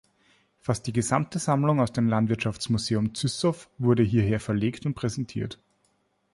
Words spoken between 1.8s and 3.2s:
dem Landwirtschaftsmuseum